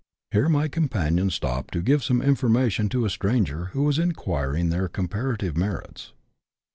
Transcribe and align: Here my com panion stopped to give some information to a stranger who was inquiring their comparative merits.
Here 0.31 0.49
my 0.49 0.67
com 0.67 0.89
panion 0.89 1.31
stopped 1.31 1.75
to 1.75 1.81
give 1.83 2.03
some 2.03 2.23
information 2.23 2.89
to 2.89 3.05
a 3.05 3.09
stranger 3.11 3.65
who 3.65 3.83
was 3.83 3.99
inquiring 3.99 4.69
their 4.69 4.87
comparative 4.87 5.55
merits. 5.55 6.11